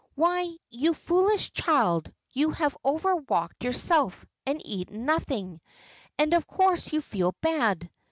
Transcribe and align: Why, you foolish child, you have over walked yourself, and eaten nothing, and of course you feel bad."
Why, 0.15 0.55
you 0.71 0.95
foolish 0.95 1.51
child, 1.53 2.11
you 2.31 2.49
have 2.49 2.75
over 2.83 3.15
walked 3.17 3.63
yourself, 3.63 4.25
and 4.47 4.59
eaten 4.65 5.05
nothing, 5.05 5.61
and 6.17 6.33
of 6.33 6.47
course 6.47 6.91
you 6.91 7.01
feel 7.01 7.35
bad." 7.41 7.87